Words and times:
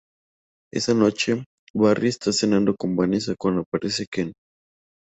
Esa 0.73 0.95
noche, 0.95 1.43
Barry 1.75 2.07
está 2.07 2.33
cenando 2.33 2.75
con 2.75 2.95
Vanessa 2.95 3.35
cuando 3.37 3.61
aparece 3.67 4.07
Ken. 4.09 4.33